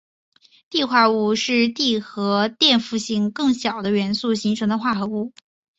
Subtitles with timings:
[0.71, 5.31] 锑化物是锑和电负性更小的元素形成的化合物。